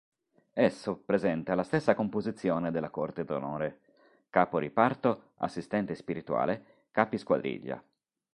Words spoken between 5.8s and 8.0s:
spirituale, Capi Squadriglia.